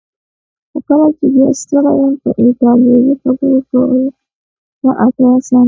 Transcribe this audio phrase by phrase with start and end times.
[0.69, 3.99] خو کله چې بیا ستړی یم په ایټالوي خبرې کول
[4.83, 5.57] راته اسانه شي.